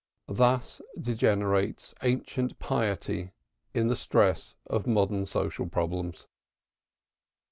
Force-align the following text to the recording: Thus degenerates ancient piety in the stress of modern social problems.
Thus 0.33 0.81
degenerates 0.99 1.93
ancient 2.01 2.57
piety 2.57 3.33
in 3.71 3.85
the 3.87 3.95
stress 3.95 4.55
of 4.65 4.87
modern 4.87 5.27
social 5.27 5.67
problems. 5.69 6.27